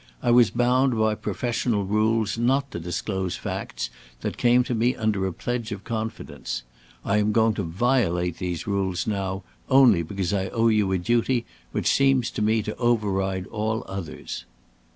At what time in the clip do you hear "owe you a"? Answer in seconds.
10.47-10.97